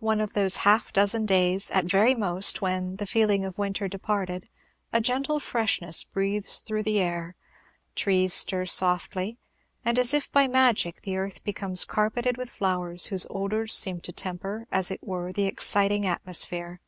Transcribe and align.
one 0.00 0.20
of 0.20 0.34
those 0.34 0.56
half 0.66 0.92
dozen 0.92 1.24
days, 1.24 1.70
at 1.70 1.84
very 1.84 2.12
most, 2.12 2.60
when, 2.60 2.96
the 2.96 3.06
feeling 3.06 3.44
of 3.44 3.56
winter 3.56 3.86
departed, 3.86 4.48
a 4.92 5.00
gentle 5.00 5.38
freshness 5.38 6.02
breathes 6.02 6.60
through 6.60 6.82
the 6.82 6.98
air; 6.98 7.36
trees 7.94 8.34
stir 8.34 8.64
softly, 8.64 9.38
and 9.84 9.96
as 9.96 10.12
if 10.12 10.28
by 10.32 10.48
magic; 10.48 11.02
the 11.02 11.16
earth 11.16 11.44
becomes 11.44 11.84
carpeted 11.84 12.36
with 12.36 12.50
flowers, 12.50 13.06
whose 13.06 13.28
odors 13.30 13.72
seem 13.72 14.00
to 14.00 14.10
temper, 14.10 14.66
as 14.72 14.90
it 14.90 14.98
were, 15.04 15.32
the 15.32 15.46
exciting 15.46 16.04
atmosphere. 16.04 16.80